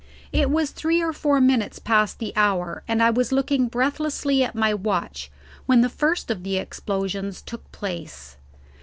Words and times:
It 0.31 0.49
was 0.49 0.71
three 0.71 0.99
or 0.99 1.13
four 1.13 1.39
minutes 1.39 1.77
past 1.77 2.17
the 2.17 2.33
hour 2.35 2.81
and 2.87 3.03
I 3.03 3.11
was 3.11 3.31
looking 3.31 3.67
breathlessly 3.67 4.43
at 4.43 4.55
my 4.55 4.73
watch 4.73 5.29
when 5.67 5.81
the 5.81 5.89
first 5.89 6.31
of 6.31 6.41
the 6.41 6.57
explosions 6.57 7.39
took 7.39 7.71
place. 7.71 8.35